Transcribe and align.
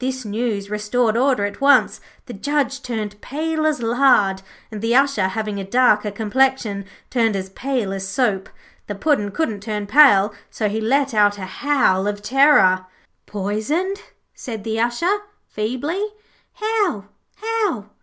This 0.00 0.26
news 0.26 0.68
restored 0.68 1.16
order 1.16 1.46
at 1.46 1.62
once. 1.62 1.98
The 2.26 2.34
Judge 2.34 2.82
turned 2.82 3.18
pale 3.22 3.64
as 3.64 3.80
lard, 3.80 4.42
and 4.70 4.82
the 4.82 4.94
Usher, 4.94 5.28
having 5.28 5.58
a 5.58 5.64
darker 5.64 6.10
complexion, 6.10 6.84
turned 7.08 7.34
as 7.36 7.48
pale 7.48 7.90
as 7.94 8.06
soap. 8.06 8.50
The 8.86 8.94
Puddin' 8.94 9.30
couldn't 9.30 9.62
turn 9.62 9.86
pale, 9.86 10.34
so 10.50 10.68
he 10.68 10.78
let 10.78 11.14
out 11.14 11.38
a 11.38 11.46
howl 11.46 12.06
of 12.06 12.20
terror. 12.20 12.84
'Poisoned,' 13.24 14.02
said 14.34 14.62
the 14.62 14.78
Usher, 14.78 15.20
feebly. 15.48 16.04
'How, 16.56 17.06
how?' 17.36 17.86